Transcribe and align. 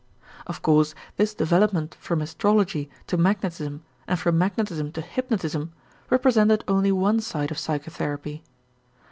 Of 0.47 0.63
course 0.63 0.95
this 1.17 1.35
development 1.35 1.95
from 1.99 2.23
astrology 2.23 2.89
to 3.05 3.17
magnetism 3.17 3.83
and 4.07 4.17
from 4.17 4.35
magnetism 4.35 4.91
to 4.93 5.01
hypnotism 5.01 5.73
represented 6.09 6.63
only 6.67 6.91
one 6.91 7.19
side 7.19 7.51
of 7.51 7.59
psychotherapy. 7.59 8.43